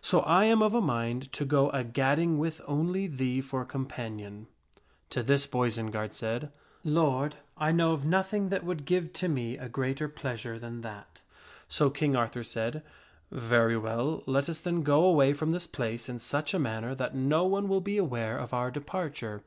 So 0.00 0.20
I 0.20 0.44
am 0.44 0.62
of 0.62 0.74
a 0.74 0.80
mind 0.80 1.32
to 1.32 1.44
go 1.44 1.70
a 1.70 1.82
gadding 1.82 2.38
with 2.38 2.60
only 2.68 3.08
thee 3.08 3.40
for 3.40 3.64
companion." 3.64 4.46
To 5.10 5.24
this 5.24 5.48
Boisenard 5.48 6.12
said," 6.14 6.52
Lord, 6.84 7.34
I 7.56 7.72
know 7.72 7.90
of 7.90 8.06
nothing 8.06 8.50
that 8.50 8.62
would 8.62 8.84
give 8.84 9.12
to 9.14 9.26
me 9.26 9.58
a 9.58 9.68
greater 9.68 10.08
pleasure 10.08 10.56
than 10.56 10.82
that." 10.82 11.18
So 11.66 11.90
King 11.90 12.14
Arthur 12.14 12.44
said," 12.44 12.84
Very 13.32 13.76
well, 13.76 14.22
let 14.26 14.48
us 14.48 14.60
then 14.60 14.82
go 14.84 15.04
away 15.04 15.32
from 15.32 15.50
this 15.50 15.66
place 15.66 16.08
in 16.08 16.20
such 16.20 16.54
a 16.54 16.60
manner 16.60 16.94
that 16.94 17.16
no 17.16 17.44
one 17.44 17.66
will 17.66 17.80
be 17.80 17.96
aware 17.96 18.38
of 18.38 18.54
our 18.54 18.70
departure. 18.70 19.42